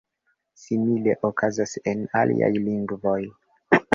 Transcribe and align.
Simile 0.61 1.13
okazas 1.29 1.75
en 1.93 2.01
aliaj 2.23 2.51
lingvoj. 2.57 3.17